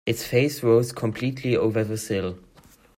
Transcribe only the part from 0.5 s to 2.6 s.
rose completely over the sill.